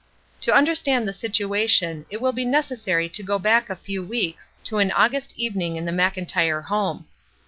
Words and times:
To 0.41 0.51
understand 0.51 1.07
the 1.07 1.13
situation 1.13 2.07
it 2.09 2.21
will 2.21 2.31
be 2.31 2.43
necessary 2.43 3.07
to 3.09 3.21
go 3.21 3.37
back 3.37 3.69
a 3.69 3.75
few 3.75 4.03
weeks 4.03 4.51
to 4.63 4.79
an 4.79 4.89
August 4.93 5.31
evening 5.37 5.75
in 5.75 5.85
the 5.85 5.91
Mclntyre 5.91 6.63
home. 6.63 7.05